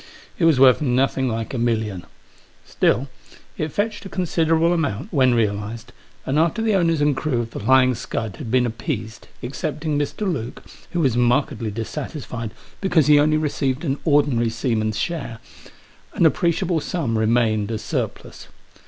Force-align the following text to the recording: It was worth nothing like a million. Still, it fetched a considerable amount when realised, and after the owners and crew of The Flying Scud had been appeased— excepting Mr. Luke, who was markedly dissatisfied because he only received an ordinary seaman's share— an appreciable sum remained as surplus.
It 0.39 0.45
was 0.45 0.59
worth 0.59 0.81
nothing 0.81 1.27
like 1.27 1.53
a 1.53 1.59
million. 1.59 2.07
Still, 2.65 3.07
it 3.55 3.71
fetched 3.71 4.03
a 4.03 4.09
considerable 4.09 4.73
amount 4.73 5.13
when 5.13 5.35
realised, 5.35 5.91
and 6.25 6.39
after 6.39 6.59
the 6.59 6.73
owners 6.73 7.01
and 7.01 7.15
crew 7.15 7.39
of 7.41 7.51
The 7.51 7.59
Flying 7.59 7.93
Scud 7.93 8.37
had 8.37 8.49
been 8.49 8.65
appeased— 8.65 9.27
excepting 9.43 9.99
Mr. 9.99 10.21
Luke, 10.21 10.63
who 10.93 11.01
was 11.01 11.15
markedly 11.15 11.69
dissatisfied 11.69 12.49
because 12.81 13.05
he 13.05 13.19
only 13.19 13.37
received 13.37 13.85
an 13.85 13.99
ordinary 14.03 14.49
seaman's 14.49 14.97
share— 14.97 15.37
an 16.15 16.25
appreciable 16.25 16.79
sum 16.79 17.15
remained 17.15 17.69
as 17.69 17.83
surplus. 17.83 18.47